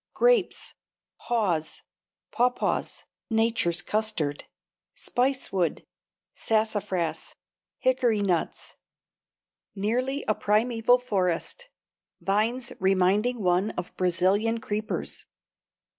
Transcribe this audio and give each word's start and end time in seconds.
Grapes. 0.15 0.73
Haws. 1.29 1.83
Pawpaws. 2.31 3.03
(Nature's 3.29 3.83
custard.) 3.83 4.45
Spicewood. 4.95 5.85
Sassafras. 6.33 7.35
Hickory 7.77 8.23
nuts. 8.23 8.73
Nearly 9.75 10.25
a 10.27 10.33
primeval 10.33 10.97
forest. 10.97 11.69
Vines 12.19 12.73
reminding 12.79 13.43
one 13.43 13.69
of 13.77 13.95
Brazilian 13.95 14.59
creepers. 14.59 15.27